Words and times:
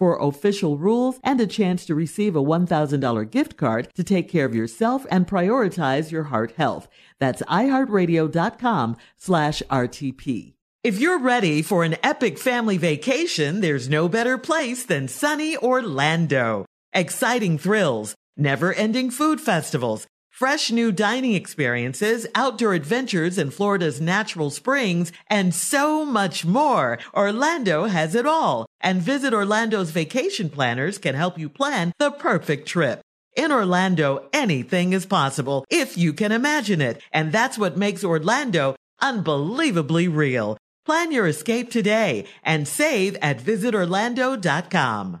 for 0.00 0.18
official 0.18 0.78
rules 0.78 1.20
and 1.22 1.40
a 1.40 1.46
chance 1.46 1.84
to 1.84 1.94
receive 1.94 2.34
a 2.34 2.42
$1,000 2.42 3.30
gift 3.30 3.58
card 3.58 3.86
to 3.94 4.02
take 4.02 4.30
care 4.30 4.46
of 4.46 4.54
yourself 4.54 5.06
and 5.10 5.28
prioritize 5.28 6.10
your 6.10 6.24
heart 6.24 6.52
health. 6.56 6.88
That's 7.18 7.42
iHeartRadio.com 7.42 8.96
slash 9.18 9.62
RTP. 9.70 10.54
If 10.82 10.98
you're 10.98 11.18
ready 11.18 11.60
for 11.60 11.84
an 11.84 11.96
epic 12.02 12.38
family 12.38 12.78
vacation, 12.78 13.60
there's 13.60 13.90
no 13.90 14.08
better 14.08 14.38
place 14.38 14.86
than 14.86 15.08
sunny 15.08 15.54
Orlando. 15.58 16.64
Exciting 16.94 17.58
thrills, 17.58 18.14
never 18.38 18.72
ending 18.72 19.10
food 19.10 19.42
festivals, 19.42 20.06
fresh 20.40 20.70
new 20.70 20.90
dining 20.90 21.34
experiences, 21.34 22.26
outdoor 22.34 22.72
adventures 22.72 23.36
in 23.36 23.50
Florida's 23.50 24.00
natural 24.00 24.48
springs, 24.48 25.12
and 25.26 25.54
so 25.54 26.02
much 26.02 26.46
more. 26.46 26.98
Orlando 27.12 27.84
has 27.84 28.14
it 28.14 28.24
all. 28.24 28.64
And 28.80 29.02
Visit 29.02 29.34
Orlando's 29.34 29.90
vacation 29.90 30.48
planners 30.48 30.96
can 30.96 31.14
help 31.14 31.38
you 31.38 31.50
plan 31.50 31.92
the 31.98 32.10
perfect 32.10 32.66
trip. 32.66 33.02
In 33.36 33.52
Orlando, 33.52 34.30
anything 34.32 34.94
is 34.94 35.04
possible 35.04 35.66
if 35.68 35.98
you 35.98 36.14
can 36.14 36.32
imagine 36.32 36.80
it. 36.80 37.02
And 37.12 37.32
that's 37.32 37.58
what 37.58 37.76
makes 37.76 38.02
Orlando 38.02 38.76
unbelievably 38.98 40.08
real. 40.08 40.56
Plan 40.86 41.12
your 41.12 41.26
escape 41.26 41.70
today 41.70 42.24
and 42.42 42.66
save 42.66 43.14
at 43.20 43.40
visitorlando.com. 43.40 45.20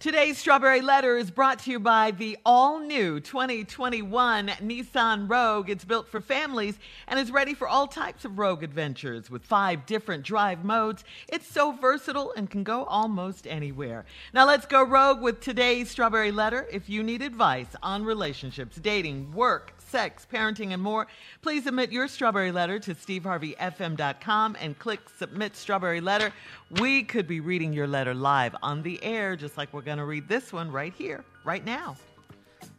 Today's 0.00 0.38
Strawberry 0.38 0.80
Letter 0.80 1.16
is 1.16 1.28
brought 1.28 1.58
to 1.64 1.72
you 1.72 1.80
by 1.80 2.12
the 2.12 2.38
all 2.46 2.78
new 2.78 3.18
2021 3.18 4.46
Nissan 4.46 5.28
Rogue. 5.28 5.68
It's 5.68 5.84
built 5.84 6.06
for 6.06 6.20
families 6.20 6.78
and 7.08 7.18
is 7.18 7.32
ready 7.32 7.52
for 7.52 7.66
all 7.66 7.88
types 7.88 8.24
of 8.24 8.38
rogue 8.38 8.62
adventures 8.62 9.28
with 9.28 9.42
five 9.42 9.86
different 9.86 10.22
drive 10.22 10.64
modes. 10.64 11.02
It's 11.26 11.48
so 11.48 11.72
versatile 11.72 12.32
and 12.36 12.48
can 12.48 12.62
go 12.62 12.84
almost 12.84 13.48
anywhere. 13.48 14.04
Now 14.32 14.46
let's 14.46 14.66
go 14.66 14.84
rogue 14.84 15.20
with 15.20 15.40
today's 15.40 15.90
Strawberry 15.90 16.30
Letter. 16.30 16.68
If 16.70 16.88
you 16.88 17.02
need 17.02 17.20
advice 17.20 17.74
on 17.82 18.04
relationships, 18.04 18.76
dating, 18.76 19.32
work, 19.32 19.72
sex, 19.88 20.26
parenting, 20.32 20.72
and 20.72 20.82
more, 20.82 21.06
please 21.42 21.64
submit 21.64 21.90
your 21.90 22.08
strawberry 22.08 22.52
letter 22.52 22.78
to 22.78 22.94
steveharveyfm.com 22.94 24.56
and 24.60 24.78
click 24.78 25.00
Submit 25.18 25.56
Strawberry 25.56 26.00
Letter. 26.00 26.32
We 26.80 27.02
could 27.02 27.26
be 27.26 27.40
reading 27.40 27.72
your 27.72 27.86
letter 27.86 28.14
live 28.14 28.54
on 28.62 28.82
the 28.82 29.02
air, 29.02 29.36
just 29.36 29.56
like 29.56 29.72
we're 29.72 29.82
going 29.82 29.98
to 29.98 30.04
read 30.04 30.28
this 30.28 30.52
one 30.52 30.70
right 30.70 30.94
here, 30.94 31.24
right 31.44 31.64
now. 31.64 31.96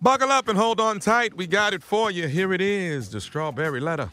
Buckle 0.01 0.29
up 0.31 0.47
and 0.47 0.57
hold 0.57 0.79
on 0.79 0.99
tight. 0.99 1.35
We 1.35 1.47
got 1.47 1.73
it 1.73 1.83
for 1.83 2.11
you. 2.11 2.27
Here 2.27 2.53
it 2.53 2.61
is 2.61 3.09
the 3.09 3.19
strawberry 3.19 3.79
letter. 3.79 4.09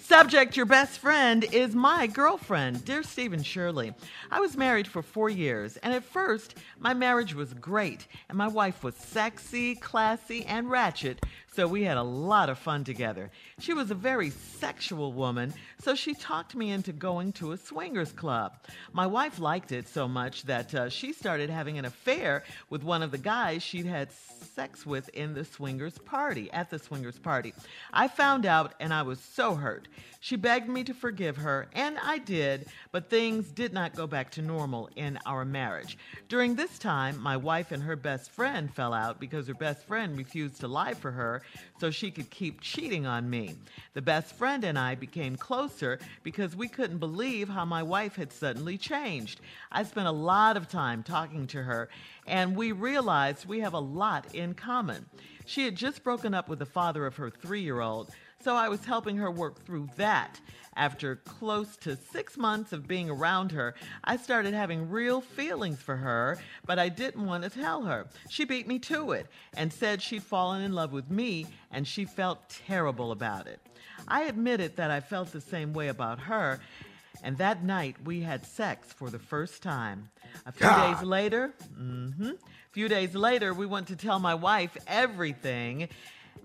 Subject 0.00 0.56
Your 0.56 0.64
best 0.64 1.00
friend 1.00 1.44
is 1.52 1.74
my 1.74 2.06
girlfriend. 2.06 2.84
Dear 2.84 3.02
Stephen 3.02 3.42
Shirley, 3.42 3.92
I 4.30 4.38
was 4.38 4.56
married 4.56 4.86
for 4.86 5.02
four 5.02 5.28
years, 5.28 5.76
and 5.78 5.92
at 5.92 6.04
first, 6.04 6.54
my 6.78 6.94
marriage 6.94 7.34
was 7.34 7.52
great, 7.54 8.06
and 8.28 8.38
my 8.38 8.46
wife 8.46 8.84
was 8.84 8.94
sexy, 8.94 9.74
classy, 9.74 10.46
and 10.46 10.70
ratchet, 10.70 11.24
so 11.52 11.66
we 11.66 11.82
had 11.82 11.96
a 11.96 12.02
lot 12.02 12.48
of 12.48 12.56
fun 12.56 12.84
together. 12.84 13.32
She 13.58 13.74
was 13.74 13.90
a 13.90 13.96
very 13.96 14.30
sexual 14.30 15.12
woman, 15.12 15.52
so 15.80 15.96
she 15.96 16.14
talked 16.14 16.54
me 16.54 16.70
into 16.70 16.92
going 16.92 17.32
to 17.32 17.50
a 17.50 17.56
swingers 17.56 18.12
club. 18.12 18.56
My 18.92 19.06
wife 19.06 19.40
liked 19.40 19.72
it 19.72 19.88
so 19.88 20.06
much 20.06 20.44
that 20.44 20.72
uh, 20.72 20.88
she 20.88 21.12
started 21.12 21.50
having 21.50 21.76
an 21.76 21.84
affair 21.84 22.44
with 22.70 22.84
one 22.84 23.02
of 23.02 23.10
the 23.10 23.18
guys 23.18 23.64
she'd 23.64 23.86
had 23.86 24.12
sex 24.12 24.86
with 24.86 25.08
in 25.10 25.34
the 25.34 25.44
swingers 25.44 25.98
party, 25.98 26.48
at 26.52 26.70
the 26.70 26.78
swingers 26.78 27.18
party. 27.18 27.52
I 27.92 28.06
found 28.06 28.46
out 28.46 28.74
and 28.78 28.94
I 28.94 29.02
was 29.02 29.18
so 29.18 29.56
hurt. 29.56 29.87
She 30.20 30.36
begged 30.36 30.68
me 30.68 30.84
to 30.84 30.94
forgive 30.94 31.36
her, 31.36 31.68
and 31.72 31.98
I 32.02 32.18
did, 32.18 32.66
but 32.90 33.08
things 33.08 33.50
did 33.50 33.72
not 33.72 33.94
go 33.94 34.06
back 34.06 34.30
to 34.32 34.42
normal 34.42 34.90
in 34.96 35.18
our 35.26 35.44
marriage. 35.44 35.96
During 36.28 36.54
this 36.54 36.78
time, 36.78 37.20
my 37.20 37.36
wife 37.36 37.72
and 37.72 37.82
her 37.82 37.96
best 37.96 38.30
friend 38.30 38.72
fell 38.74 38.92
out 38.92 39.20
because 39.20 39.46
her 39.46 39.54
best 39.54 39.86
friend 39.86 40.16
refused 40.16 40.60
to 40.60 40.68
lie 40.68 40.94
for 40.94 41.12
her 41.12 41.42
so 41.78 41.90
she 41.90 42.10
could 42.10 42.30
keep 42.30 42.60
cheating 42.60 43.06
on 43.06 43.30
me. 43.30 43.56
The 43.94 44.02
best 44.02 44.34
friend 44.34 44.64
and 44.64 44.78
I 44.78 44.94
became 44.94 45.36
closer 45.36 45.98
because 46.22 46.56
we 46.56 46.68
couldn't 46.68 46.98
believe 46.98 47.48
how 47.48 47.64
my 47.64 47.82
wife 47.82 48.16
had 48.16 48.32
suddenly 48.32 48.76
changed. 48.76 49.40
I 49.70 49.84
spent 49.84 50.08
a 50.08 50.12
lot 50.12 50.56
of 50.56 50.68
time 50.68 51.02
talking 51.02 51.46
to 51.48 51.62
her, 51.62 51.88
and 52.26 52.56
we 52.56 52.72
realized 52.72 53.46
we 53.46 53.60
have 53.60 53.74
a 53.74 53.78
lot 53.78 54.34
in 54.34 54.54
common. 54.54 55.06
She 55.46 55.64
had 55.64 55.76
just 55.76 56.02
broken 56.02 56.34
up 56.34 56.48
with 56.48 56.58
the 56.58 56.66
father 56.66 57.06
of 57.06 57.16
her 57.16 57.30
three 57.30 57.62
year 57.62 57.80
old, 57.80 58.10
so 58.42 58.54
I 58.54 58.68
was 58.68 58.84
helping 58.84 59.16
her 59.16 59.30
work 59.30 59.64
through 59.64 59.88
that. 59.96 60.40
After 60.76 61.16
close 61.16 61.76
to 61.78 61.96
six 61.96 62.36
months 62.36 62.72
of 62.72 62.86
being 62.86 63.10
around 63.10 63.50
her, 63.50 63.74
I 64.04 64.16
started 64.16 64.54
having 64.54 64.88
real 64.88 65.20
feelings 65.20 65.82
for 65.82 65.96
her, 65.96 66.38
but 66.64 66.78
I 66.78 66.88
didn't 66.88 67.26
want 67.26 67.42
to 67.42 67.50
tell 67.50 67.82
her. 67.82 68.06
She 68.30 68.44
beat 68.44 68.68
me 68.68 68.78
to 68.80 69.10
it 69.10 69.26
and 69.56 69.72
said 69.72 70.00
she'd 70.00 70.22
fallen 70.22 70.62
in 70.62 70.72
love 70.72 70.92
with 70.92 71.10
me, 71.10 71.46
and 71.72 71.86
she 71.86 72.04
felt 72.04 72.48
terrible 72.66 73.10
about 73.10 73.48
it. 73.48 73.58
I 74.06 74.22
admitted 74.22 74.76
that 74.76 74.92
I 74.92 75.00
felt 75.00 75.32
the 75.32 75.40
same 75.40 75.72
way 75.72 75.88
about 75.88 76.20
her, 76.20 76.60
and 77.24 77.36
that 77.38 77.64
night 77.64 77.96
we 78.04 78.20
had 78.20 78.46
sex 78.46 78.92
for 78.92 79.10
the 79.10 79.18
first 79.18 79.64
time. 79.64 80.10
A 80.46 80.52
few 80.52 80.66
God. 80.66 80.94
days 80.94 81.02
later, 81.04 81.54
mm-hmm, 81.76 82.22
a 82.22 82.70
few 82.70 82.88
days 82.88 83.16
later, 83.16 83.52
we 83.52 83.66
went 83.66 83.88
to 83.88 83.96
tell 83.96 84.20
my 84.20 84.34
wife 84.34 84.76
everything. 84.86 85.88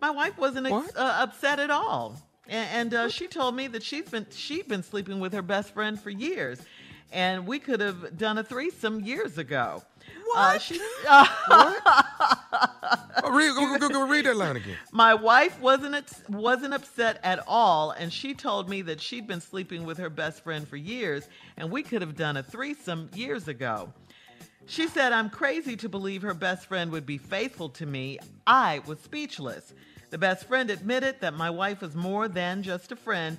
My 0.02 0.10
wife 0.12 0.38
wasn't 0.38 0.68
ex- 0.68 0.96
uh, 0.96 1.18
upset 1.22 1.60
at 1.60 1.70
all, 1.72 2.22
A- 2.48 2.52
and, 2.52 2.94
uh, 2.94 3.10
she 3.10 3.28
told 3.28 3.56
me 3.56 3.68
that 3.68 3.84
she's 3.84 4.10
been 4.10 4.26
she'd 4.32 4.68
been 4.68 4.84
sleeping 4.84 5.20
with 5.20 5.34
her 5.34 5.42
best 5.42 5.74
friend 5.74 6.00
for 6.00 6.10
years, 6.10 6.60
and 7.12 7.46
we 7.48 7.60
could 7.60 7.80
have 7.80 8.18
done 8.18 8.38
a 8.38 8.44
threesome 8.44 9.02
years 9.02 9.38
ago. 9.38 9.84
What? 10.26 10.56
Uh, 10.56 10.60
she, 10.60 10.80
uh, 11.08 11.28
Oh, 13.26 13.32
read, 13.32 13.56
go, 13.56 13.78
go, 13.78 13.90
go, 13.90 14.08
read 14.08 14.26
that 14.26 14.36
line 14.36 14.58
again. 14.58 14.76
my 14.92 15.14
wife 15.14 15.60
wasn't 15.62 15.96
wasn't 16.30 16.74
upset 16.74 17.20
at 17.24 17.40
all, 17.48 17.92
and 17.92 18.12
she 18.12 18.34
told 18.34 18.68
me 18.70 18.82
that 18.84 19.00
she'd 19.00 19.28
been 19.28 19.40
sleeping 19.42 19.86
with 19.86 19.98
her 20.00 20.10
best 20.10 20.44
friend 20.44 20.68
for 20.68 20.76
years, 20.78 21.28
and 21.58 21.72
we 21.72 21.84
could 21.84 22.02
have 22.02 22.16
done 22.16 22.36
a 22.38 22.44
threesome 22.44 23.10
years 23.14 23.48
ago. 23.48 23.94
She 24.66 24.88
said, 24.88 25.12
I'm 25.12 25.30
crazy 25.30 25.76
to 25.78 25.90
believe 25.90 26.22
her 26.22 26.34
best 26.34 26.68
friend 26.68 26.92
would 26.92 27.06
be 27.06 27.18
faithful 27.18 27.70
to 27.70 27.86
me. 27.86 28.20
I 28.48 28.82
was 28.86 29.00
speechless. 29.00 29.74
The 30.10 30.18
best 30.18 30.46
friend 30.46 30.70
admitted 30.70 31.22
that 31.22 31.34
my 31.34 31.50
wife 31.50 31.82
was 31.82 31.96
more 31.96 32.28
than 32.28 32.64
just 32.64 32.92
a 32.92 32.96
friend, 32.96 33.38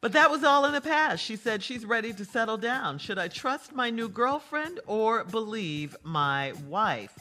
but 0.00 0.12
that 0.12 0.30
was 0.30 0.42
all 0.42 0.64
in 0.64 0.72
the 0.72 0.80
past. 0.80 1.22
She 1.22 1.36
said 1.36 1.62
she's 1.62 1.84
ready 1.84 2.12
to 2.14 2.24
settle 2.24 2.56
down. 2.56 2.98
Should 2.98 3.18
I 3.18 3.28
trust 3.28 3.74
my 3.74 3.90
new 3.90 4.08
girlfriend 4.08 4.80
or 4.86 5.24
believe 5.24 5.96
my 6.02 6.52
wife? 6.66 7.16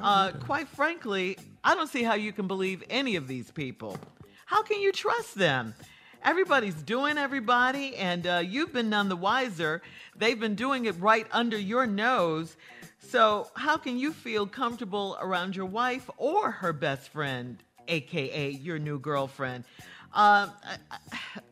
Uh, 0.00 0.32
quite 0.32 0.68
frankly, 0.68 1.38
I 1.62 1.74
don't 1.74 1.88
see 1.88 2.02
how 2.02 2.14
you 2.14 2.32
can 2.32 2.46
believe 2.46 2.82
any 2.90 3.16
of 3.16 3.28
these 3.28 3.50
people. 3.50 3.96
How 4.46 4.62
can 4.62 4.80
you 4.80 4.92
trust 4.92 5.34
them? 5.34 5.74
Everybody's 6.24 6.74
doing 6.82 7.18
everybody, 7.18 7.96
and 7.96 8.26
uh, 8.26 8.42
you've 8.42 8.72
been 8.72 8.88
none 8.88 9.10
the 9.10 9.16
wiser. 9.16 9.82
They've 10.16 10.40
been 10.40 10.54
doing 10.54 10.86
it 10.86 10.98
right 10.98 11.26
under 11.30 11.58
your 11.58 11.86
nose. 11.86 12.56
So, 12.98 13.48
how 13.54 13.76
can 13.76 13.98
you 13.98 14.10
feel 14.10 14.46
comfortable 14.46 15.18
around 15.20 15.54
your 15.54 15.66
wife 15.66 16.08
or 16.16 16.50
her 16.50 16.72
best 16.72 17.10
friend, 17.10 17.62
aka 17.88 18.50
your 18.50 18.78
new 18.78 18.98
girlfriend? 18.98 19.64
Uh, 20.14 20.48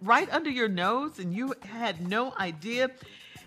right 0.00 0.32
under 0.32 0.48
your 0.48 0.68
nose, 0.68 1.18
and 1.18 1.34
you 1.34 1.52
had 1.60 2.08
no 2.08 2.32
idea. 2.38 2.90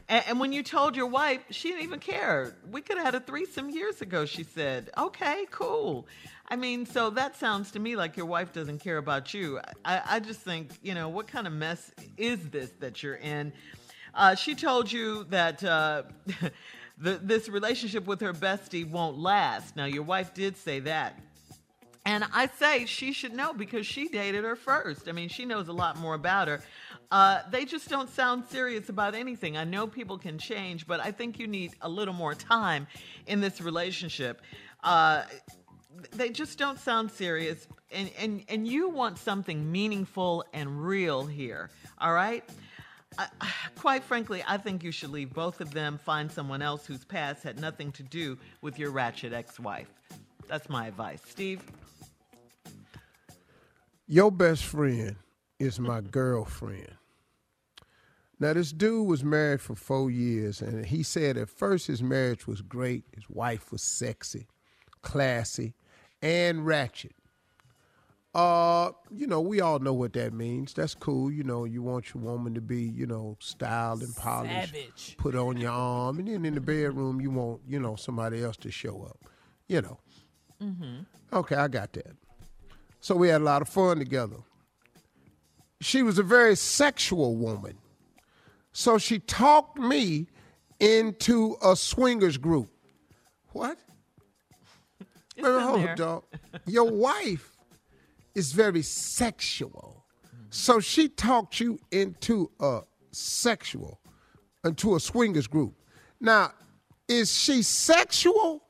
And, 0.08 0.24
and 0.28 0.40
when 0.40 0.54
you 0.54 0.64
told 0.64 0.96
your 0.96 1.08
wife, 1.08 1.42
she 1.50 1.70
didn't 1.70 1.84
even 1.84 2.00
care. 2.00 2.56
We 2.70 2.82
could 2.82 2.98
have 2.98 3.06
had 3.06 3.16
a 3.16 3.20
threesome 3.20 3.70
years 3.70 4.02
ago, 4.02 4.26
she 4.26 4.44
said. 4.44 4.92
Okay, 4.98 5.46
cool. 5.52 6.08
I 6.48 6.56
mean, 6.56 6.86
so 6.86 7.10
that 7.12 7.36
sounds 7.38 7.72
to 7.72 7.80
me 7.80 7.96
like 7.96 8.18
your 8.18 8.28
wife 8.28 8.54
doesn't 8.54 8.80
care 8.80 8.98
about 8.98 9.34
you. 9.34 9.60
I, 9.84 10.02
I 10.06 10.20
just 10.20 10.42
think, 10.42 10.72
you 10.84 10.94
know, 10.94 11.10
what 11.10 11.28
kind 11.28 11.48
of 11.48 11.54
mess 11.54 11.92
is 12.18 12.50
this 12.50 12.72
that 12.80 13.02
you're 13.02 13.16
in? 13.16 13.52
Uh, 14.14 14.36
she 14.36 14.54
told 14.56 14.92
you 14.92 15.26
that 15.26 15.64
uh, 15.64 16.04
the, 16.98 17.20
this 17.22 17.50
relationship 17.50 18.06
with 18.06 18.22
her 18.22 18.34
bestie 18.34 18.90
won't 18.90 19.18
last. 19.18 19.76
Now, 19.76 19.86
your 19.86 20.04
wife 20.04 20.34
did 20.34 20.56
say 20.56 20.80
that. 20.82 21.20
And 22.06 22.24
I 22.34 22.48
say 22.48 22.86
she 22.86 23.14
should 23.14 23.34
know 23.34 23.52
because 23.52 23.88
she 23.88 24.08
dated 24.08 24.44
her 24.44 24.56
first. 24.56 25.10
I 25.10 25.12
mean, 25.12 25.28
she 25.28 25.44
knows 25.44 25.68
a 25.70 25.74
lot 25.74 25.98
more 25.98 26.14
about 26.14 26.48
her. 26.48 26.62
Uh, 27.10 27.42
they 27.50 27.66
just 27.66 27.90
don't 27.90 28.10
sound 28.10 28.46
serious 28.46 28.90
about 28.90 29.16
anything. 29.16 29.58
I 29.58 29.64
know 29.64 29.88
people 29.88 30.18
can 30.18 30.38
change, 30.38 30.86
but 30.86 31.00
I 31.00 31.12
think 31.12 31.40
you 31.40 31.48
need 31.48 31.74
a 31.82 31.90
little 31.90 32.14
more 32.14 32.36
time 32.36 32.86
in 33.26 33.42
this 33.42 33.60
relationship. 33.60 34.42
Uh, 34.84 35.24
they 36.12 36.30
just 36.30 36.60
don't 36.60 36.80
sound 36.80 37.10
serious, 37.10 37.68
and, 37.92 38.12
and, 38.20 38.44
and 38.50 38.68
you 38.68 38.90
want 38.90 39.18
something 39.18 39.72
meaningful 39.72 40.46
and 40.54 40.86
real 40.86 41.26
here, 41.26 41.70
all 41.98 42.14
right? 42.14 42.44
I, 43.18 43.28
quite 43.78 44.04
frankly, 44.04 44.44
I 44.46 44.58
think 44.58 44.84
you 44.84 44.92
should 44.92 45.10
leave 45.10 45.34
both 45.34 45.62
of 45.62 45.72
them, 45.72 45.98
find 45.98 46.32
someone 46.32 46.62
else 46.62 46.86
whose 46.86 47.06
past 47.06 47.44
had 47.44 47.60
nothing 47.60 47.92
to 47.94 48.04
do 48.04 48.38
with 48.62 48.78
your 48.78 48.92
ratchet 48.92 49.34
ex 49.34 49.60
wife. 49.60 49.88
That's 50.48 50.70
my 50.70 50.88
advice. 50.88 51.22
Steve? 51.28 51.64
Your 54.08 54.32
best 54.32 54.64
friend 54.64 55.16
is 55.60 55.80
my 55.80 56.02
girlfriend. 56.02 56.92
Now, 58.40 58.54
this 58.54 58.72
dude 58.72 59.08
was 59.08 59.24
married 59.24 59.62
for 59.62 59.76
four 59.76 60.12
years, 60.12 60.62
and 60.62 60.86
he 60.86 61.02
said 61.02 61.38
at 61.38 61.50
first 61.50 61.88
his 61.88 62.04
marriage 62.04 62.46
was 62.46 62.62
great. 62.62 63.06
His 63.16 63.28
wife 63.30 63.72
was 63.72 63.82
sexy, 63.82 64.48
classy, 65.02 65.74
and 66.22 66.66
ratchet. 66.66 67.16
Uh, 68.36 68.92
you 69.10 69.26
know, 69.26 69.40
we 69.40 69.62
all 69.62 69.80
know 69.80 69.94
what 69.94 70.12
that 70.14 70.34
means. 70.34 70.74
That's 70.74 70.94
cool. 70.94 71.32
You 71.32 71.44
know, 71.44 71.64
you 71.64 71.82
want 71.82 72.14
your 72.14 72.22
woman 72.22 72.54
to 72.56 72.62
be, 72.62 72.82
you 72.82 73.08
know, 73.08 73.38
styled 73.40 74.04
and 74.04 74.14
polished, 74.14 74.74
Savage. 74.74 75.16
put 75.18 75.36
on 75.36 75.56
your 75.56 75.72
arm, 75.72 76.20
and 76.20 76.28
then 76.28 76.46
in 76.46 76.54
the 76.54 76.62
bedroom 76.62 77.22
you 77.22 77.32
want, 77.32 77.62
you 77.66 77.80
know, 77.80 77.96
somebody 77.96 78.44
else 78.44 78.58
to 78.58 78.70
show 78.70 79.04
up. 79.04 79.18
You 79.68 79.82
know. 79.82 80.00
Mm-hmm. 80.62 81.04
Okay, 81.34 81.56
I 81.56 81.70
got 81.70 81.94
that. 81.94 82.16
So 83.06 83.16
we 83.16 83.28
had 83.28 83.42
a 83.42 83.44
lot 83.44 83.62
of 83.62 83.70
fun 83.70 84.00
together. 84.00 84.38
She 85.80 86.02
was 86.02 86.18
a 86.18 86.24
very 86.24 86.56
sexual 86.56 87.36
woman. 87.36 87.78
So 88.72 88.98
she 88.98 89.20
talked 89.20 89.78
me 89.78 90.26
into 90.80 91.56
a 91.64 91.76
swingers 91.76 92.38
group. 92.38 92.68
What? 93.52 93.78
Wait, 95.38 95.46
hold 95.46 95.86
up, 95.86 95.96
dog. 95.96 96.24
Your 96.66 96.92
wife 97.08 97.56
is 98.34 98.54
very 98.54 98.82
sexual. 98.82 100.04
So 100.50 100.80
she 100.80 101.08
talked 101.08 101.60
you 101.60 101.78
into 101.92 102.50
a 102.60 102.80
sexual, 103.12 104.00
into 104.64 104.96
a 104.96 105.00
swingers 105.00 105.46
group. 105.46 105.76
Now, 106.20 106.54
is 107.08 107.32
she 107.32 107.62
sexual 107.62 108.65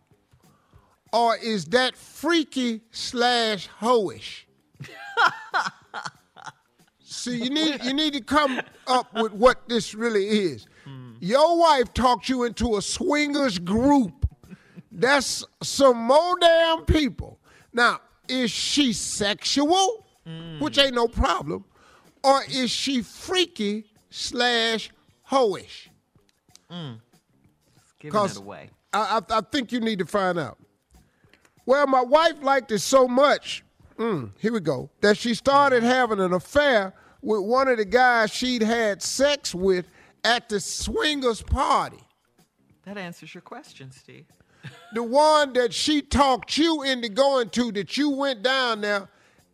or 1.15 1.37
is 1.37 1.65
that 1.67 1.95
freaky 1.95 2.81
slash 2.91 3.69
hoish? 3.79 4.43
See, 6.99 7.41
you 7.41 7.49
need 7.49 7.81
you 7.85 7.93
need 7.93 8.11
to 8.13 8.21
come 8.21 8.61
up 8.85 9.13
with 9.13 9.31
what 9.31 9.69
this 9.69 9.95
really 9.95 10.27
is. 10.27 10.67
Your 11.21 11.57
wife 11.57 11.93
talked 11.93 12.27
you 12.27 12.43
into 12.43 12.75
a 12.75 12.81
swingers 12.81 13.57
group. 13.57 14.27
That's 14.91 15.45
some 15.63 15.97
more 15.97 16.37
damn 16.39 16.83
people. 16.83 17.39
Now, 17.71 18.01
is 18.27 18.51
she 18.51 18.91
sexual, 18.91 20.05
which 20.59 20.77
ain't 20.77 20.95
no 20.95 21.07
problem, 21.07 21.63
or 22.23 22.41
is 22.51 22.69
she 22.69 23.01
freaky 23.01 23.85
slash 24.09 24.91
hoish? 25.31 25.87
Mm. 26.69 26.99
Giving 27.99 28.25
it 28.25 28.37
away. 28.37 28.69
I, 28.93 29.21
I, 29.29 29.37
I 29.37 29.41
think 29.41 29.71
you 29.71 29.79
need 29.79 29.99
to 29.99 30.05
find 30.05 30.37
out. 30.37 30.57
Well, 31.65 31.87
my 31.87 32.01
wife 32.01 32.41
liked 32.41 32.71
it 32.71 32.79
so 32.79 33.07
much. 33.07 33.63
Mm, 33.97 34.31
here 34.39 34.53
we 34.53 34.59
go. 34.59 34.89
That 35.01 35.17
she 35.17 35.33
started 35.33 35.83
having 35.83 36.19
an 36.19 36.33
affair 36.33 36.93
with 37.21 37.41
one 37.41 37.67
of 37.67 37.77
the 37.77 37.85
guys 37.85 38.31
she'd 38.31 38.61
had 38.61 39.01
sex 39.01 39.55
with 39.55 39.87
at 40.23 40.49
the 40.49 40.59
swingers 40.59 41.41
party. 41.41 41.99
That 42.83 42.97
answers 42.97 43.33
your 43.33 43.41
question, 43.41 43.91
Steve. 43.91 44.25
The 44.93 45.03
one 45.03 45.53
that 45.53 45.73
she 45.73 46.01
talked 46.01 46.57
you 46.57 46.83
into 46.83 47.09
going 47.09 47.49
to, 47.51 47.71
that 47.73 47.97
you 47.97 48.09
went 48.09 48.43
down 48.43 48.81
there 48.81 49.07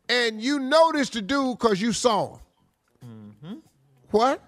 and 0.09 0.41
you 0.41 0.59
noticed 0.59 1.13
the 1.13 1.21
dude 1.21 1.57
because 1.57 1.81
you 1.81 1.93
saw 1.93 2.33
him. 2.33 2.39
What? 4.12 4.43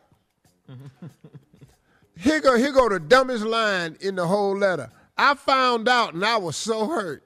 here 2.17 2.41
go 2.41 2.57
here 2.57 2.71
go 2.71 2.89
the 2.89 2.99
dumbest 2.99 3.45
line 3.45 3.97
in 4.01 4.15
the 4.15 4.27
whole 4.27 4.57
letter. 4.57 4.91
I 5.17 5.35
found 5.35 5.87
out 5.87 6.13
and 6.13 6.25
I 6.25 6.37
was 6.37 6.55
so 6.57 6.87
hurt. 6.87 7.23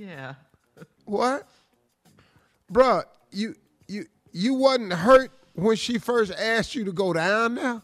Yeah. 0.00 0.34
What? 1.04 1.46
Bruh, 2.72 3.04
you 3.30 3.54
you 3.86 4.06
you 4.32 4.54
wasn't 4.54 4.94
hurt 4.94 5.30
when 5.52 5.76
she 5.76 5.98
first 5.98 6.32
asked 6.32 6.74
you 6.74 6.84
to 6.84 6.92
go 6.92 7.12
down 7.12 7.56
there? 7.56 7.82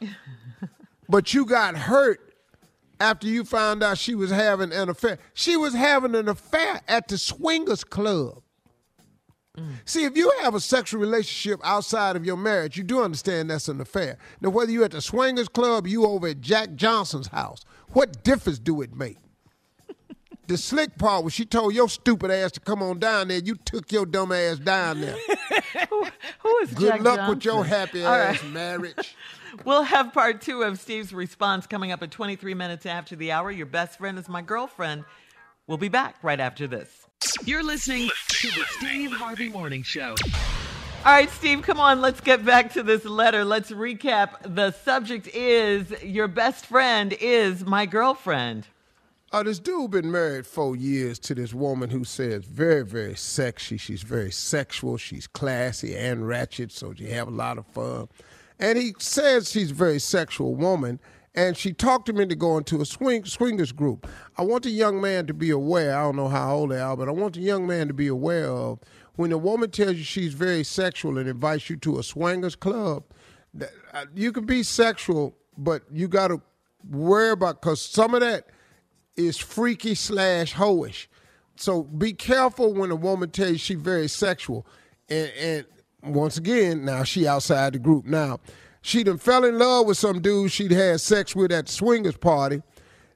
but 1.10 1.34
you 1.34 1.44
got 1.44 1.76
hurt 1.76 2.20
after 2.98 3.26
you 3.26 3.44
found 3.44 3.82
out 3.82 3.98
she 3.98 4.14
was 4.14 4.30
having 4.30 4.72
an 4.72 4.88
affair. 4.88 5.18
She 5.34 5.58
was 5.58 5.74
having 5.74 6.14
an 6.14 6.26
affair 6.26 6.80
at 6.88 7.08
the 7.08 7.18
swingers 7.18 7.84
club. 7.84 8.40
Mm. 9.54 9.72
See, 9.84 10.04
if 10.04 10.16
you 10.16 10.32
have 10.40 10.54
a 10.54 10.60
sexual 10.60 11.02
relationship 11.02 11.60
outside 11.62 12.16
of 12.16 12.24
your 12.24 12.38
marriage, 12.38 12.78
you 12.78 12.82
do 12.82 13.02
understand 13.02 13.50
that's 13.50 13.68
an 13.68 13.82
affair. 13.82 14.16
Now, 14.40 14.48
whether 14.48 14.72
you're 14.72 14.86
at 14.86 14.92
the 14.92 15.02
swingers 15.02 15.48
club, 15.48 15.86
you 15.86 16.06
over 16.06 16.28
at 16.28 16.40
Jack 16.40 16.76
Johnson's 16.76 17.26
house, 17.26 17.62
what 17.88 18.24
difference 18.24 18.58
do 18.58 18.80
it 18.80 18.96
make? 18.96 19.18
The 20.48 20.56
slick 20.56 20.96
part 20.96 21.24
was 21.24 21.34
she 21.34 21.44
told 21.44 21.74
your 21.74 21.90
stupid 21.90 22.30
ass 22.30 22.52
to 22.52 22.60
come 22.60 22.82
on 22.82 22.98
down 22.98 23.28
there. 23.28 23.38
You 23.38 23.54
took 23.54 23.92
your 23.92 24.06
dumb 24.06 24.32
ass 24.32 24.58
down 24.58 25.02
there. 25.02 25.14
Who 26.40 26.58
is 26.62 26.72
Good 26.72 26.88
Jack 26.88 27.00
luck 27.02 27.28
with 27.28 27.44
your 27.44 27.66
happy 27.66 28.02
All 28.02 28.14
ass 28.14 28.42
right. 28.42 28.52
marriage. 28.52 29.14
We'll 29.64 29.82
have 29.82 30.12
part 30.12 30.42
two 30.42 30.62
of 30.62 30.78
Steve's 30.78 31.12
response 31.12 31.66
coming 31.66 31.90
up 31.90 32.02
at 32.02 32.10
23 32.10 32.52
minutes 32.54 32.86
after 32.86 33.16
the 33.16 33.32
hour. 33.32 33.50
Your 33.50 33.66
best 33.66 33.98
friend 33.98 34.18
is 34.18 34.28
my 34.28 34.42
girlfriend. 34.42 35.04
We'll 35.66 35.78
be 35.78 35.88
back 35.88 36.16
right 36.22 36.38
after 36.38 36.66
this. 36.66 37.06
You're 37.44 37.64
listening 37.64 38.10
to 38.28 38.48
the 38.48 38.64
Steve 38.78 39.10
Harvey 39.10 39.48
Morning 39.48 39.82
Show. 39.82 40.14
All 41.04 41.12
right, 41.12 41.30
Steve, 41.30 41.62
come 41.62 41.80
on. 41.80 42.00
Let's 42.02 42.20
get 42.20 42.44
back 42.44 42.72
to 42.74 42.82
this 42.82 43.04
letter. 43.04 43.44
Let's 43.44 43.70
recap. 43.70 44.54
The 44.54 44.70
subject 44.70 45.28
is 45.28 45.90
Your 46.02 46.28
best 46.28 46.66
friend 46.66 47.14
is 47.18 47.64
my 47.64 47.86
girlfriend. 47.86 48.66
Uh, 49.30 49.42
this 49.42 49.58
dude 49.58 49.90
been 49.90 50.10
married 50.10 50.46
four 50.46 50.74
years 50.74 51.18
to 51.18 51.34
this 51.34 51.52
woman 51.52 51.90
who 51.90 52.02
says 52.02 52.44
very, 52.46 52.82
very 52.82 53.14
sexy. 53.14 53.76
She's 53.76 54.02
very 54.02 54.30
sexual. 54.30 54.96
She's 54.96 55.26
classy 55.26 55.94
and 55.94 56.26
ratchet, 56.26 56.72
so 56.72 56.92
you 56.96 57.08
have 57.08 57.28
a 57.28 57.32
lot 57.32 57.58
of 57.58 57.66
fun. 57.66 58.08
And 58.58 58.78
he 58.78 58.94
says 58.98 59.50
she's 59.50 59.70
a 59.70 59.74
very 59.74 59.98
sexual 59.98 60.54
woman, 60.54 60.98
and 61.34 61.58
she 61.58 61.74
talked 61.74 62.08
him 62.08 62.18
into 62.18 62.36
going 62.36 62.64
to 62.64 62.80
a 62.80 62.86
swing 62.86 63.26
swingers 63.26 63.70
group. 63.70 64.06
I 64.38 64.42
want 64.42 64.64
the 64.64 64.70
young 64.70 64.98
man 64.98 65.26
to 65.26 65.34
be 65.34 65.50
aware. 65.50 65.94
I 65.96 66.02
don't 66.04 66.16
know 66.16 66.28
how 66.28 66.54
old 66.54 66.70
they 66.70 66.80
are, 66.80 66.96
but 66.96 67.08
I 67.08 67.12
want 67.12 67.34
the 67.34 67.40
young 67.42 67.66
man 67.66 67.86
to 67.88 67.94
be 67.94 68.06
aware 68.08 68.48
of 68.48 68.78
when 69.16 69.30
a 69.32 69.38
woman 69.38 69.70
tells 69.70 69.96
you 69.96 70.04
she's 70.04 70.32
very 70.32 70.64
sexual 70.64 71.18
and 71.18 71.28
invites 71.28 71.68
you 71.68 71.76
to 71.76 71.98
a 71.98 72.02
swingers 72.02 72.56
club. 72.56 73.04
that- 73.52 73.72
uh, 73.92 74.06
You 74.14 74.32
can 74.32 74.46
be 74.46 74.62
sexual, 74.62 75.36
but 75.58 75.82
you 75.92 76.08
got 76.08 76.28
to 76.28 76.40
worry 76.90 77.30
about 77.30 77.60
because 77.60 77.82
some 77.82 78.14
of 78.14 78.20
that 78.20 78.46
is 79.18 79.36
freaky 79.36 79.94
slash 79.94 80.54
hoish. 80.54 81.08
So 81.56 81.82
be 81.82 82.12
careful 82.12 82.72
when 82.72 82.90
a 82.90 82.96
woman 82.96 83.30
tells 83.30 83.50
you 83.50 83.58
she's 83.58 83.78
very 83.78 84.08
sexual. 84.08 84.64
And, 85.08 85.32
and 85.38 85.66
once 86.02 86.36
again, 86.36 86.84
now 86.84 87.02
she 87.02 87.26
outside 87.26 87.72
the 87.72 87.80
group. 87.80 88.04
Now, 88.06 88.38
she 88.80 89.02
done 89.02 89.18
fell 89.18 89.44
in 89.44 89.58
love 89.58 89.86
with 89.86 89.98
some 89.98 90.22
dude 90.22 90.52
she'd 90.52 90.70
had 90.70 91.00
sex 91.00 91.34
with 91.34 91.50
at 91.50 91.66
the 91.66 91.72
swingers 91.72 92.16
party. 92.16 92.62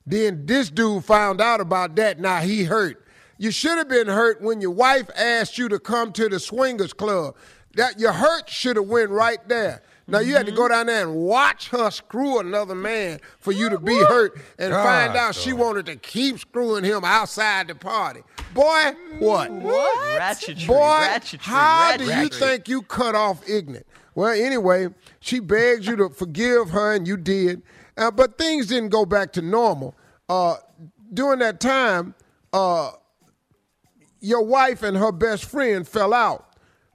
Then 0.04 0.44
this 0.44 0.71
dude 0.71 1.04
found 1.04 1.40
out 1.40 1.61
about 1.61 1.94
that. 1.97 2.18
Now 2.18 2.40
he 2.40 2.64
hurt. 2.64 3.06
You 3.38 3.52
should 3.52 3.78
have 3.78 3.88
been 3.88 4.09
hurt 4.09 4.42
when 4.42 4.61
your 4.61 4.73
wife 4.73 5.09
asked 5.16 5.56
you 5.56 5.68
to 5.68 5.78
come 5.78 6.12
to 6.12 6.28
the 6.28 6.40
swingers 6.40 6.92
club. 6.92 7.37
That 7.75 8.00
your 8.00 8.12
hurt 8.12 8.50
should 8.50 8.76
have 8.76 8.88
went 8.88 9.11
right 9.11 9.38
there. 9.49 9.82
Now 10.06 10.18
you 10.18 10.35
had 10.35 10.47
to 10.47 10.52
go 10.52 10.68
down 10.68 10.87
there 10.87 11.02
and 11.02 11.14
watch 11.14 11.68
her 11.68 11.90
screw 11.90 12.40
another 12.40 12.75
man 12.75 13.21
for 13.38 13.52
you 13.52 13.68
to 13.71 13.78
be 13.78 13.97
hurt 13.97 14.40
and 14.59 14.73
find 14.73 15.16
out 15.16 15.35
she 15.35 15.52
wanted 15.52 15.87
to 15.87 15.97
keep 15.97 16.38
screwing 16.38 16.85
him 16.85 17.04
outside 17.04 17.68
the 17.68 17.75
party. 17.75 18.21
Boy, 18.52 18.92
what? 19.18 19.50
Ratchetry. 19.50 20.66
Boy, 20.66 21.06
ratchetry, 21.09 21.38
how 21.40 21.97
do 21.97 22.04
you 22.04 22.28
think 22.28 22.68
you 22.68 22.82
cut 22.82 23.14
off 23.14 23.49
ignorant? 23.49 23.87
Well, 24.14 24.32
anyway, 24.32 24.88
she 25.21 25.40
begged 25.40 25.87
you 25.87 25.97
to 25.97 26.11
forgive 26.11 26.71
her, 26.71 26.94
and 26.94 27.06
you 27.06 27.16
did. 27.16 27.62
Uh, 27.97 28.11
but 28.11 28.37
things 28.37 28.66
didn't 28.66 28.90
go 28.90 29.06
back 29.06 29.32
to 29.32 29.42
normal. 29.42 29.94
Uh, 30.28 30.56
during 31.14 31.38
that 31.38 31.61
time, 31.61 32.14
uh, 32.52 32.90
your 34.21 34.44
wife 34.44 34.82
and 34.82 34.97
her 34.97 35.12
best 35.12 35.44
friend 35.44 35.87
fell 35.87 36.12
out 36.12 36.51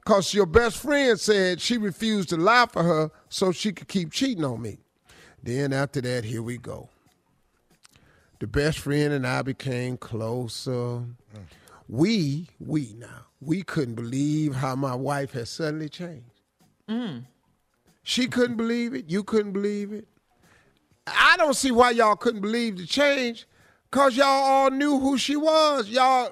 because 0.08 0.34
your 0.34 0.46
best 0.46 0.78
friend 0.78 1.20
said 1.20 1.60
she 1.60 1.78
refused 1.78 2.30
to 2.30 2.38
lie 2.38 2.66
for 2.72 2.82
her 2.82 3.12
so 3.28 3.52
she 3.52 3.74
could 3.74 3.90
keep 3.90 4.10
cheating 4.10 4.46
on 4.46 4.62
me. 4.62 4.78
Then 5.44 5.74
after 5.74 6.00
that, 6.00 6.24
here 6.24 6.42
we 6.42 6.58
go. 6.58 6.88
The 8.40 8.48
best 8.48 8.80
friend 8.80 9.12
and 9.12 9.28
I 9.28 9.42
became 9.42 9.98
closer. 9.98 11.04
We, 11.90 12.48
we 12.58 12.94
now, 12.98 13.26
we 13.42 13.64
couldn't 13.64 13.96
believe 13.96 14.56
how 14.56 14.78
my 14.78 14.96
wife 14.96 15.34
had 15.34 15.50
suddenly 15.50 15.90
changed. 15.90 16.40
Mm. 16.90 17.26
She 18.02 18.28
couldn't 18.28 18.56
believe 18.56 18.94
it. 18.94 19.10
You 19.10 19.26
couldn't 19.26 19.52
believe 19.52 19.92
it. 19.92 20.08
I 21.06 21.36
don't 21.36 21.54
see 21.54 21.72
why 21.72 21.92
y'all 21.92 22.16
couldn't 22.16 22.42
believe 22.42 22.78
the 22.78 22.86
change, 22.86 23.46
cause 23.92 24.16
y'all 24.16 24.26
all 24.28 24.72
knew 24.72 25.00
who 25.00 25.18
she 25.18 25.36
was. 25.36 25.90
Y'all 25.90 26.32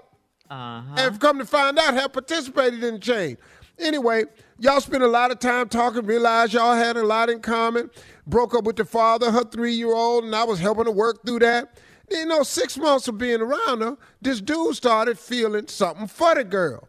uh-huh. 0.50 0.96
have 0.96 1.20
come 1.20 1.39
to 1.39 1.46
find 1.46 1.77
out 1.77 1.94
have 1.94 2.13
participated 2.13 2.84
in 2.84 2.96
the 2.96 3.00
change. 3.00 3.38
Anyway, 3.77 4.24
y'all 4.60 4.79
spent 4.79 5.03
a 5.03 5.08
lot 5.08 5.32
of 5.32 5.39
time 5.39 5.67
talking, 5.67 6.05
realized 6.05 6.53
y'all 6.53 6.75
had 6.75 6.98
a 6.98 7.03
lot 7.03 7.29
in 7.29 7.41
common. 7.41 7.89
Broke 8.25 8.55
up 8.55 8.63
with 8.63 8.77
the 8.77 8.86
father, 8.86 9.32
her 9.32 9.44
three-year-old, 9.44 10.24
and 10.24 10.36
I 10.36 10.44
was 10.44 10.60
helping 10.60 10.86
her 10.86 10.91
work 10.91 11.25
through 11.25 11.39
that. 11.39 11.77
Then, 12.10 12.22
you 12.22 12.25
know, 12.27 12.44
six 12.44 12.77
months 12.77 13.08
of 13.08 13.17
being 13.17 13.41
around 13.41 13.82
her, 13.82 13.98
this 14.22 14.39
dude 14.39 14.75
started 14.75 15.20
feeling 15.20 15.67
something 15.67 16.08
for 16.08 16.36
the 16.36 16.44
girl. 16.44 16.88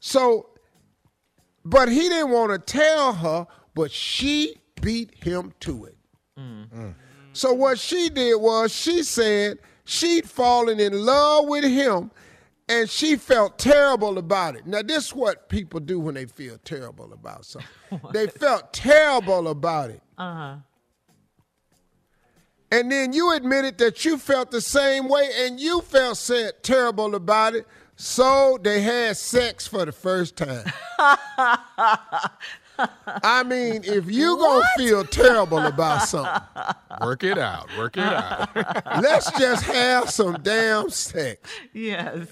So 0.00 0.50
but 1.64 1.88
he 1.88 2.08
didn't 2.08 2.30
want 2.30 2.52
to 2.52 2.58
tell 2.58 3.14
her, 3.14 3.46
but 3.74 3.90
she 3.90 4.56
beat 4.82 5.14
him 5.22 5.52
to 5.60 5.86
it. 5.86 5.96
Mm. 6.38 6.94
So 7.32 7.52
what 7.52 7.78
she 7.78 8.10
did 8.10 8.36
was 8.36 8.74
she 8.74 9.02
said 9.02 9.58
she'd 9.84 10.28
fallen 10.28 10.78
in 10.78 11.04
love 11.04 11.48
with 11.48 11.64
him 11.64 12.10
and 12.68 12.88
she 12.88 13.16
felt 13.16 13.58
terrible 13.58 14.18
about 14.18 14.56
it. 14.56 14.66
Now 14.66 14.82
this 14.82 15.06
is 15.06 15.14
what 15.14 15.48
people 15.48 15.80
do 15.80 16.00
when 16.00 16.14
they 16.14 16.26
feel 16.26 16.58
terrible 16.64 17.12
about 17.12 17.44
something. 17.44 17.68
they 18.12 18.26
felt 18.26 18.72
terrible 18.72 19.48
about 19.48 19.90
it. 19.90 20.02
Uh-huh. 20.16 20.56
And 22.70 22.90
then 22.90 23.12
you 23.12 23.32
admitted 23.32 23.78
that 23.78 24.04
you 24.04 24.18
felt 24.18 24.50
the 24.50 24.60
same 24.60 25.08
way 25.08 25.30
and 25.40 25.60
you 25.60 25.80
felt 25.82 26.16
said 26.16 26.62
terrible 26.62 27.14
about 27.14 27.54
it. 27.54 27.66
So 27.96 28.58
they 28.60 28.80
had 28.80 29.16
sex 29.16 29.66
for 29.66 29.84
the 29.84 29.92
first 29.92 30.36
time. 30.36 30.64
I 33.06 33.42
mean, 33.44 33.82
if 33.84 34.10
you 34.10 34.36
gonna 34.36 34.66
feel 34.76 35.04
terrible 35.04 35.58
about 35.58 36.02
something, 36.08 36.42
Work 37.00 37.24
it 37.24 37.38
out. 37.38 37.68
Work 37.76 37.96
it 37.96 38.04
out. 38.04 38.54
let's 39.02 39.30
just 39.32 39.64
have 39.64 40.10
some 40.10 40.38
damn 40.42 40.90
sex. 40.90 41.48
Yes. 41.72 42.28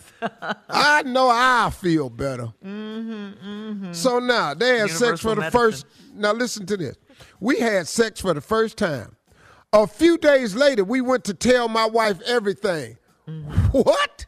I 0.69 1.03
know 1.03 1.29
I 1.31 1.71
feel 1.71 2.09
better. 2.11 2.53
Mm-hmm, 2.65 3.49
mm-hmm. 3.49 3.93
So 3.93 4.19
now 4.19 4.55
they 4.55 4.79
had 4.79 4.91
sex 4.91 5.23
Universal 5.25 5.31
for 5.31 5.35
the 5.35 5.41
medicine. 5.43 5.61
first. 5.61 5.87
Now 6.15 6.33
listen 6.33 6.67
to 6.67 6.77
this. 6.77 6.97
We 7.41 7.59
had 7.59 7.89
sex 7.89 8.21
for 8.21 8.35
the 8.35 8.41
first 8.41 8.77
time. 8.79 9.17
A 9.73 9.87
few 9.87 10.19
days 10.19 10.55
later, 10.55 10.85
we 10.85 11.01
went 11.01 11.25
to 11.25 11.35
tell 11.35 11.69
my 11.69 11.87
wife 11.87 12.21
everything. 12.23 12.99
Mm-hmm. 13.29 13.79
What? 13.79 14.27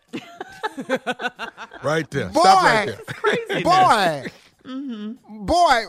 right 1.82 2.10
there. 2.10 2.28
Boy, 2.28 2.40
Stop 2.40 2.62
right 2.64 2.96
there. 3.48 3.62
boy, 3.62 4.30
Mm-hmm. 4.66 5.44
boy, 5.44 5.84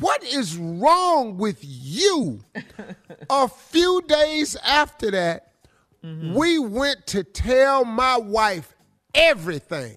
what 0.00 0.22
is 0.24 0.56
wrong 0.56 1.36
with 1.36 1.58
you? 1.62 2.40
A 3.30 3.48
few 3.48 4.02
days 4.02 4.56
after 4.56 5.10
that, 5.12 5.52
mm-hmm. 6.04 6.34
we 6.34 6.58
went 6.58 7.06
to 7.08 7.22
tell 7.22 7.84
my 7.84 8.16
wife 8.16 8.74
everything. 9.14 9.96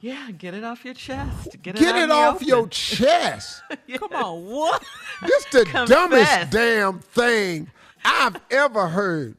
Yeah, 0.00 0.30
get 0.30 0.54
it 0.54 0.64
off 0.64 0.84
your 0.84 0.94
chest. 0.94 1.56
Get 1.62 1.76
it, 1.76 1.80
Get 1.80 1.96
it 1.96 2.10
off 2.10 2.36
open. 2.36 2.48
your 2.48 2.68
chest. 2.68 3.62
Come 3.94 4.12
on, 4.12 4.46
what? 4.46 4.82
This 5.26 5.44
the 5.46 5.64
Confess. 5.64 5.88
dumbest 5.88 6.50
damn 6.50 7.00
thing 7.00 7.70
I've 8.04 8.36
ever 8.50 8.88
heard. 8.88 9.36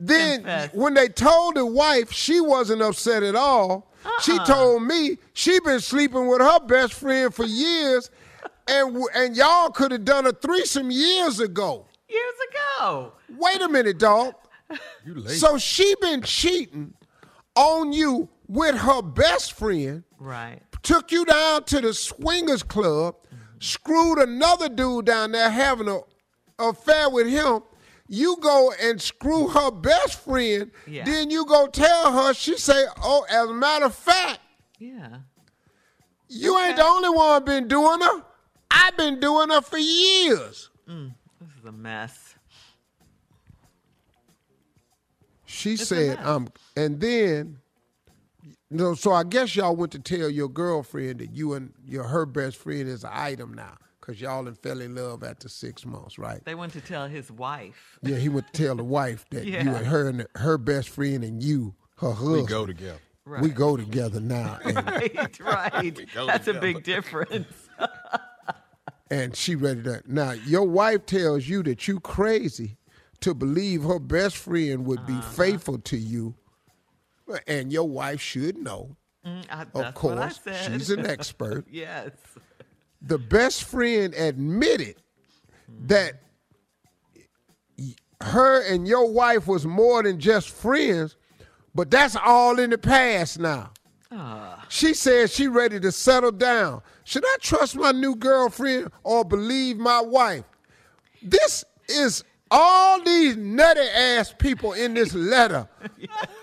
Then 0.00 0.38
Confess. 0.40 0.70
when 0.74 0.94
they 0.94 1.08
told 1.08 1.56
the 1.56 1.66
wife, 1.66 2.12
she 2.12 2.40
wasn't 2.40 2.82
upset 2.82 3.22
at 3.22 3.34
all. 3.34 3.90
She 4.22 4.32
Uh-uh. 4.32 4.44
told 4.44 4.82
me 4.84 5.18
she 5.32 5.58
been 5.60 5.80
sleeping 5.80 6.28
with 6.28 6.40
her 6.40 6.60
best 6.60 6.94
friend 6.94 7.34
for 7.34 7.44
years, 7.44 8.10
and 8.68 8.96
and 9.14 9.36
y'all 9.36 9.70
could 9.70 9.90
have 9.92 10.04
done 10.04 10.26
a 10.26 10.32
threesome 10.32 10.90
years 10.90 11.40
ago. 11.40 11.86
Years 12.08 12.34
ago. 12.78 13.12
Wait 13.36 13.60
a 13.60 13.68
minute, 13.68 13.98
dog. 13.98 14.34
You 15.04 15.14
late. 15.16 15.36
So 15.38 15.58
she 15.58 15.94
been 16.00 16.22
cheating 16.22 16.94
on 17.56 17.92
you 17.92 18.28
with 18.46 18.76
her 18.76 19.02
best 19.02 19.52
friend 19.54 20.04
Right. 20.18 20.60
took 20.82 21.10
you 21.10 21.24
down 21.24 21.64
to 21.64 21.80
the 21.80 21.92
swingers 21.92 22.62
club, 22.62 23.16
mm-hmm. 23.26 23.36
screwed 23.60 24.18
another 24.18 24.68
dude 24.68 25.06
down 25.06 25.32
there 25.32 25.50
having 25.50 25.88
a 25.88 26.00
affair 26.58 27.10
with 27.10 27.26
him. 27.28 27.60
You 28.08 28.36
go 28.40 28.72
and 28.80 29.00
screw 29.00 29.48
her 29.48 29.70
best 29.70 30.20
friend. 30.24 30.70
Yeah. 30.86 31.04
Then 31.04 31.30
you 31.30 31.44
go 31.44 31.66
tell 31.66 32.10
her. 32.12 32.32
She 32.34 32.56
say, 32.56 32.86
"Oh, 33.02 33.26
as 33.28 33.50
a 33.50 33.52
matter 33.52 33.84
of 33.84 33.94
fact, 33.94 34.40
Yeah. 34.78 35.18
you 36.28 36.58
ain't 36.58 36.76
the 36.76 36.84
only 36.84 37.10
one 37.10 37.44
been 37.44 37.68
doing 37.68 38.00
her. 38.00 38.24
I've 38.70 38.96
been 38.96 39.20
doing 39.20 39.50
her 39.50 39.60
for 39.60 39.76
years." 39.78 40.70
This 40.86 41.50
is 41.58 41.64
a 41.66 41.72
mess. 41.72 42.34
She 45.44 45.74
a 45.74 45.78
said. 45.78 46.18
"Um," 46.20 46.48
and 46.76 47.00
then, 47.00 47.58
you 48.42 48.54
know, 48.70 48.94
so 48.94 49.12
I 49.12 49.24
guess 49.24 49.54
y'all 49.56 49.76
went 49.76 49.92
to 49.92 49.98
tell 49.98 50.28
your 50.30 50.48
girlfriend 50.48 51.20
that 51.20 51.32
you 51.34 51.54
and 51.54 51.72
your 51.84 52.04
her 52.04 52.26
best 52.26 52.56
friend 52.56 52.88
is 52.88 53.04
an 53.04 53.10
item 53.12 53.52
now, 53.54 53.76
cause 54.08 54.20
y'all 54.22 54.42
done 54.42 54.54
fell 54.54 54.80
in 54.80 54.94
love 54.94 55.22
after 55.22 55.48
six 55.50 55.84
months, 55.84 56.18
right? 56.18 56.42
They 56.46 56.54
went 56.54 56.72
to 56.72 56.80
tell 56.80 57.06
his 57.08 57.30
wife. 57.30 57.98
Yeah, 58.02 58.16
he 58.16 58.30
went 58.30 58.46
to 58.52 58.62
tell 58.64 58.74
the 58.74 58.82
wife 58.84 59.26
that 59.30 59.44
you 59.44 59.54
and 59.58 59.86
her 59.86 60.08
and 60.08 60.26
her 60.36 60.56
best 60.56 60.88
friend 60.88 61.22
and 61.22 61.42
you, 61.42 61.74
her 61.98 62.12
husband, 62.12 62.32
we 62.42 62.46
go 62.46 62.64
together. 62.64 63.00
we 63.42 63.50
go 63.50 63.76
together 63.76 64.18
now. 64.20 64.58
And, 64.64 64.76
Right, 64.76 65.40
right. 65.40 66.08
That's 66.14 66.48
a 66.48 66.54
big 66.54 66.82
difference. 66.84 67.52
and 69.10 69.36
she 69.36 69.54
ready 69.56 69.82
to 69.82 70.02
now 70.06 70.32
your 70.32 70.64
wife 70.66 71.04
tells 71.06 71.46
you 71.46 71.62
that 71.64 71.86
you 71.88 72.00
crazy 72.00 72.76
to 73.20 73.34
believe 73.34 73.82
her 73.82 73.98
best 73.98 74.36
friend 74.36 74.86
would 74.86 75.04
be 75.06 75.12
Uh-huh. 75.12 75.30
faithful 75.32 75.78
to 75.78 75.96
you. 75.98 76.34
And 77.46 77.70
your 77.72 77.86
wife 77.88 78.22
should 78.22 78.56
know. 78.56 78.96
Mm, 79.26 79.44
I- 79.50 79.62
Of 79.62 79.72
that's 79.74 80.02
what 80.02 80.18
I 80.18 80.30
course. 80.30 80.40
She's 80.66 80.88
an 80.90 81.04
expert. 81.06 81.66
yes. 81.70 82.12
The 83.00 83.18
best 83.18 83.64
friend 83.64 84.14
admitted 84.14 84.96
that 85.86 86.20
her 88.20 88.62
and 88.62 88.86
your 88.88 89.10
wife 89.10 89.46
was 89.46 89.64
more 89.64 90.02
than 90.02 90.18
just 90.18 90.50
friends, 90.50 91.16
but 91.74 91.90
that's 91.90 92.16
all 92.16 92.58
in 92.58 92.70
the 92.70 92.78
past 92.78 93.38
now. 93.38 93.70
Ah. 94.10 94.66
She 94.68 94.94
says 94.94 95.32
she 95.32 95.48
ready 95.48 95.78
to 95.80 95.92
settle 95.92 96.32
down. 96.32 96.82
Should 97.04 97.24
I 97.24 97.36
trust 97.40 97.76
my 97.76 97.92
new 97.92 98.16
girlfriend 98.16 98.90
or 99.02 99.24
believe 99.24 99.78
my 99.78 100.00
wife? 100.00 100.44
This 101.22 101.64
is 101.88 102.24
all 102.50 103.02
these 103.02 103.36
nutty 103.36 103.80
ass 103.80 104.34
people 104.36 104.72
in 104.72 104.94
this 104.94 105.14
letter. 105.14 105.68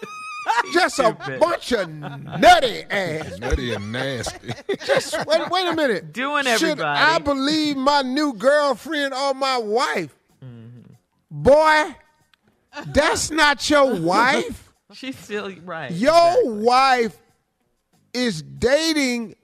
Just 0.74 1.00
a 1.00 1.14
bunch 1.40 1.72
of 1.72 1.90
nutty 1.90 2.84
ass. 2.90 3.40
Nutty 3.40 3.74
and 3.74 3.92
nasty. 3.92 4.54
Just 4.86 5.26
wait, 5.26 5.50
wait 5.50 5.68
a 5.68 5.76
minute. 5.76 6.14
Doing 6.14 6.48
everybody. 6.48 6.80
Should. 6.80 6.82
I 6.82 7.20
believe 7.20 7.78
my 7.78 8.02
new 8.02 8.34
girlfriend 8.34 9.14
or 9.14 9.34
my 9.34 9.58
wife? 9.58 10.16
Mm-hmm. 10.44 10.94
Boy, 11.32 11.96
that's 12.88 13.32
not 13.32 13.70
your 13.70 13.96
wife. 14.00 14.74
She's 14.94 15.18
still 15.18 15.52
right. 15.64 15.92
Your 15.92 16.50
wife 16.54 17.18
is 18.14 18.42
dating 18.42 19.36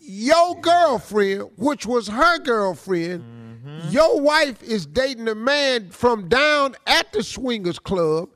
your 0.00 0.60
girlfriend, 0.60 1.50
which 1.56 1.86
was 1.86 2.08
her 2.08 2.38
girlfriend. 2.38 3.22
Mm-hmm. 3.22 3.90
Your 3.90 4.20
wife 4.20 4.62
is 4.62 4.84
dating 4.86 5.28
a 5.28 5.34
man 5.34 5.90
from 5.90 6.28
down 6.28 6.74
at 6.86 7.12
the 7.12 7.22
swingers 7.22 7.78
club. 7.78 8.28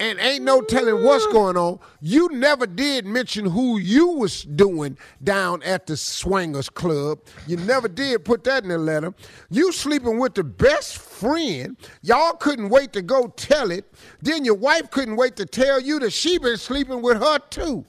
And 0.00 0.18
ain't 0.18 0.44
no 0.44 0.60
telling 0.60 1.04
what's 1.04 1.26
going 1.28 1.56
on. 1.56 1.78
You 2.00 2.28
never 2.30 2.66
did 2.66 3.06
mention 3.06 3.46
who 3.46 3.78
you 3.78 4.08
was 4.08 4.42
doing 4.42 4.98
down 5.22 5.62
at 5.62 5.86
the 5.86 5.96
swingers 5.96 6.68
club. 6.68 7.20
You 7.46 7.56
never 7.58 7.88
did 7.88 8.24
put 8.24 8.44
that 8.44 8.64
in 8.64 8.70
the 8.70 8.78
letter. 8.78 9.14
You 9.50 9.72
sleeping 9.72 10.18
with 10.18 10.34
the 10.34 10.44
best 10.44 10.98
friend. 10.98 11.76
Y'all 12.02 12.32
couldn't 12.34 12.70
wait 12.70 12.92
to 12.94 13.02
go 13.02 13.28
tell 13.36 13.70
it. 13.70 13.92
Then 14.20 14.44
your 14.44 14.54
wife 14.54 14.90
couldn't 14.90 15.16
wait 15.16 15.36
to 15.36 15.46
tell 15.46 15.80
you 15.80 15.98
that 16.00 16.12
she 16.12 16.38
been 16.38 16.56
sleeping 16.56 17.02
with 17.02 17.18
her 17.18 17.38
too. 17.50 17.84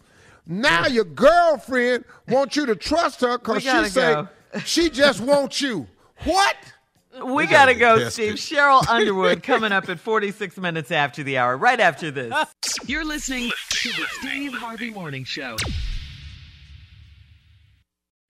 Now 0.48 0.86
your 0.88 1.06
girlfriend 1.06 2.06
wants 2.28 2.56
you 2.56 2.66
to 2.68 2.76
trust 2.76 3.22
her 3.22 3.38
because 3.38 3.64
she 3.64 3.86
say 3.86 4.14
go. 4.14 4.28
she 4.64 4.90
just 4.90 5.22
wants 5.22 5.62
you. 5.62 5.88
What? 6.24 6.56
We 7.24 7.48
gotta 7.48 7.76
go, 7.76 7.98
tested. 8.00 8.38
Steve. 8.38 8.58
Sheryl 8.58 8.88
Underwood 8.90 9.44
coming 9.44 9.72
up 9.72 9.90
at 9.90 10.00
46 10.00 10.58
minutes 10.58 10.92
after 10.92 11.24
the 11.24 11.38
hour, 11.38 11.58
right 11.58 11.80
after 11.80 12.12
this. 12.12 12.34
You're 12.86 13.06
listening 13.06 13.52
to 13.70 13.90
the 13.90 14.06
Steve 14.20 14.54
Harvey 14.54 14.90
Morning 14.90 15.24
Show. 15.24 15.56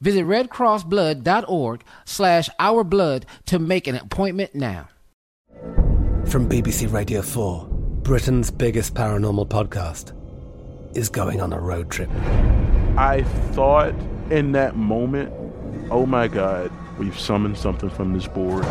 Visit 0.00 0.24
redcrossblood.org 0.24 1.82
slash 2.06 2.48
ourblood 2.58 3.24
to 3.46 3.58
make 3.58 3.86
an 3.86 3.96
appointment 3.96 4.54
now. 4.54 4.88
From 6.26 6.48
BBC 6.48 6.90
Radio 6.90 7.20
4, 7.20 7.66
Britain's 8.02 8.50
biggest 8.50 8.94
paranormal 8.94 9.48
podcast 9.48 10.16
is 10.96 11.08
going 11.08 11.40
on 11.40 11.52
a 11.52 11.60
road 11.60 11.90
trip. 11.90 12.08
I 12.96 13.24
thought 13.52 13.94
in 14.30 14.52
that 14.52 14.76
moment, 14.76 15.32
oh 15.90 16.06
my 16.06 16.28
God, 16.28 16.72
we've 16.98 17.18
summoned 17.18 17.58
something 17.58 17.90
from 17.90 18.14
this 18.14 18.26
board. 18.26 18.64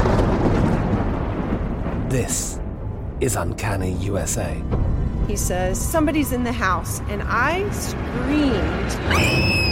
This 2.10 2.60
is 3.22 3.36
Uncanny 3.36 3.92
USA. 3.94 4.60
He 5.28 5.36
says, 5.36 5.80
Somebody's 5.80 6.32
in 6.32 6.44
the 6.44 6.52
house, 6.52 7.02
and 7.02 7.22
I 7.24 7.70
screamed. 7.70 9.69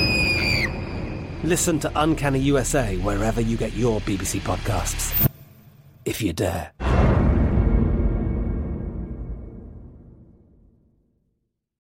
Listen 1.44 1.80
to 1.80 1.92
Uncanny 1.96 2.40
USA 2.40 2.98
wherever 2.98 3.42
you 3.42 3.58
get 3.58 3.74
your 3.74 4.00
BBC 4.02 4.40
podcasts, 4.40 5.30
if 6.04 6.22
you 6.22 6.34
dare. 6.34 6.72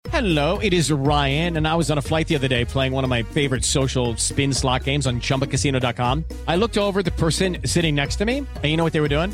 Hello, 0.10 0.60
it 0.60 0.74
is 0.74 0.92
Ryan, 0.92 1.58
and 1.58 1.68
I 1.68 1.76
was 1.76 1.92
on 1.92 1.98
a 1.98 2.02
flight 2.02 2.28
the 2.28 2.36
other 2.36 2.48
day 2.48 2.66
playing 2.66 2.94
one 2.94 3.04
of 3.04 3.10
my 3.10 3.24
favorite 3.24 3.66
social 3.66 4.16
spin 4.16 4.54
slot 4.54 4.86
games 4.86 5.06
on 5.06 5.20
chumbacasino.com. 5.20 6.26
I 6.48 6.56
looked 6.56 6.78
over 6.78 7.04
the 7.04 7.12
person 7.12 7.58
sitting 7.66 7.96
next 7.96 8.18
to 8.18 8.26
me, 8.26 8.38
and 8.38 8.66
you 8.66 8.78
know 8.78 8.84
what 8.84 8.94
they 8.94 9.02
were 9.02 9.08
doing? 9.08 9.34